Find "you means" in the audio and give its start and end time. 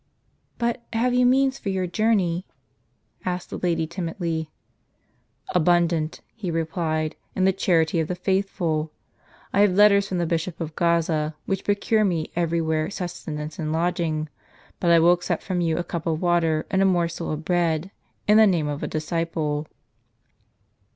1.13-1.59